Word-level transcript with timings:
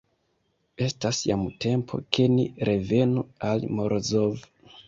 Estas 0.85 1.19
jam 1.31 1.43
tempo, 1.67 2.01
ke 2.17 2.27
ni 2.39 2.47
revenu 2.71 3.27
al 3.51 3.71
Morozov. 3.81 4.43